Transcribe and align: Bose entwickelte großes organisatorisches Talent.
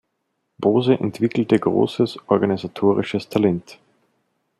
Bose 0.57 0.97
entwickelte 0.99 1.59
großes 1.59 2.27
organisatorisches 2.27 3.29
Talent. 3.29 3.77